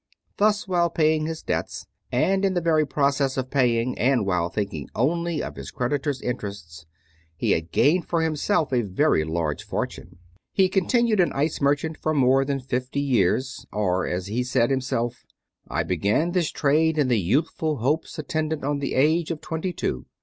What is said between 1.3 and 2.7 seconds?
debts, and in the